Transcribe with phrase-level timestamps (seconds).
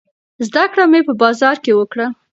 [0.47, 2.07] زده کړه مې په بازار کې وکړه.